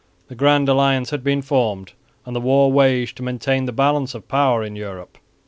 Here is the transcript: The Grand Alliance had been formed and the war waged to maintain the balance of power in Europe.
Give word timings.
The 0.29 0.35
Grand 0.35 0.67
Alliance 0.67 1.11
had 1.11 1.23
been 1.23 1.43
formed 1.43 1.93
and 2.25 2.35
the 2.35 2.41
war 2.41 2.71
waged 2.71 3.17
to 3.17 3.21
maintain 3.23 3.65
the 3.65 3.71
balance 3.71 4.15
of 4.15 4.27
power 4.27 4.63
in 4.63 4.75
Europe. 4.75 5.19